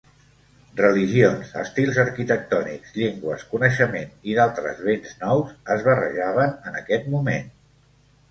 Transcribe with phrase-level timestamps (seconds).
[0.77, 7.53] Religions, estils arquitectònics, llengües, coneixement i d'altres bens nous es barrejaven en aquest moment.